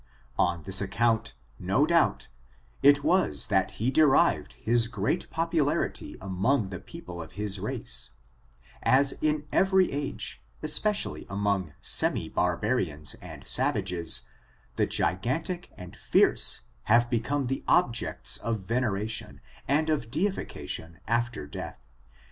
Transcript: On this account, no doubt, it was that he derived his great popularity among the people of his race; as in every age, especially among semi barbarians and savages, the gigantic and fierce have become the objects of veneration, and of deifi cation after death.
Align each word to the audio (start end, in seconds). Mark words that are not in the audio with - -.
On 0.39 0.63
this 0.63 0.81
account, 0.81 1.35
no 1.59 1.85
doubt, 1.85 2.27
it 2.81 3.03
was 3.03 3.45
that 3.49 3.73
he 3.73 3.91
derived 3.91 4.53
his 4.53 4.87
great 4.87 5.29
popularity 5.29 6.17
among 6.19 6.69
the 6.69 6.79
people 6.79 7.21
of 7.21 7.33
his 7.33 7.59
race; 7.59 8.09
as 8.81 9.11
in 9.21 9.45
every 9.51 9.91
age, 9.91 10.41
especially 10.63 11.27
among 11.29 11.73
semi 11.81 12.27
barbarians 12.29 13.13
and 13.21 13.47
savages, 13.47 14.23
the 14.75 14.87
gigantic 14.87 15.69
and 15.77 15.95
fierce 15.95 16.61
have 16.85 17.07
become 17.07 17.45
the 17.45 17.63
objects 17.67 18.37
of 18.37 18.61
veneration, 18.61 19.39
and 19.67 19.87
of 19.91 20.09
deifi 20.09 20.49
cation 20.49 20.99
after 21.07 21.45
death. 21.45 21.77